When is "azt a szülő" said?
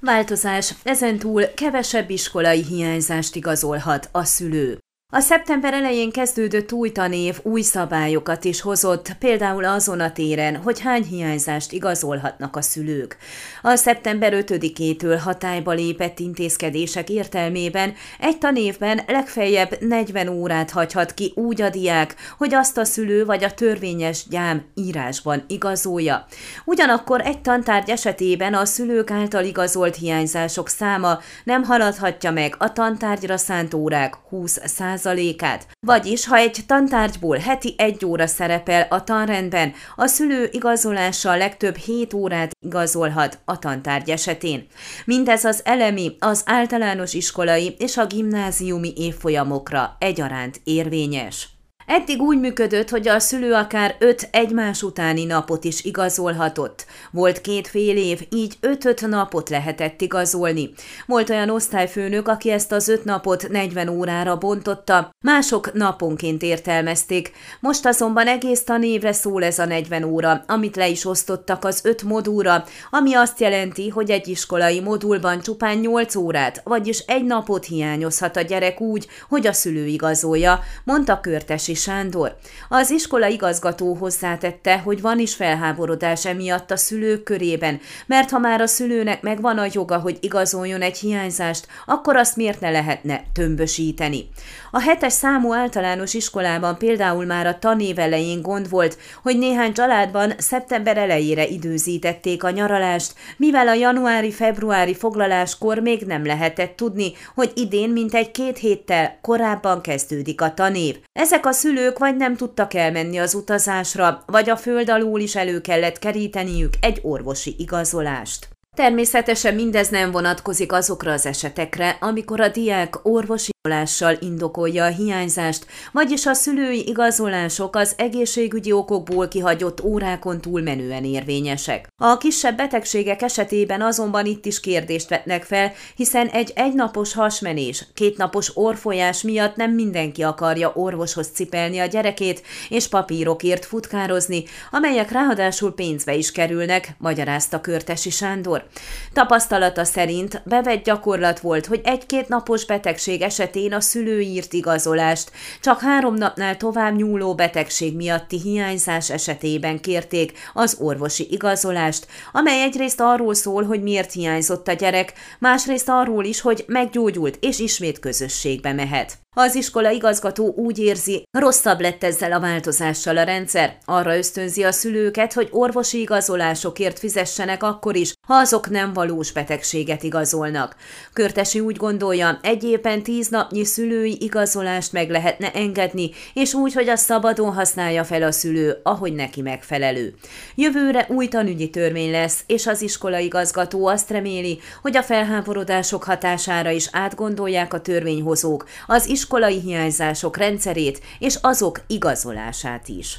22.54-23.24